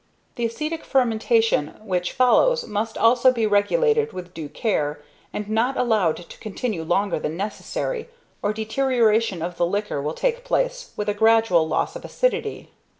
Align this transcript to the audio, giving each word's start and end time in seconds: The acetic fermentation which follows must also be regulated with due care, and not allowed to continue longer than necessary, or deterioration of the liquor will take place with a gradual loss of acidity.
The 0.33 0.47
acetic 0.47 0.83
fermentation 0.83 1.75
which 1.85 2.11
follows 2.11 2.65
must 2.65 2.97
also 2.97 3.31
be 3.31 3.45
regulated 3.45 4.13
with 4.13 4.33
due 4.33 4.49
care, 4.49 4.99
and 5.31 5.47
not 5.47 5.77
allowed 5.77 6.27
to 6.27 6.39
continue 6.39 6.81
longer 6.81 7.19
than 7.19 7.37
necessary, 7.37 8.09
or 8.41 8.51
deterioration 8.51 9.43
of 9.43 9.57
the 9.57 9.67
liquor 9.67 10.01
will 10.01 10.15
take 10.15 10.43
place 10.43 10.89
with 10.97 11.07
a 11.07 11.13
gradual 11.13 11.67
loss 11.67 11.95
of 11.95 12.03
acidity. 12.03 12.71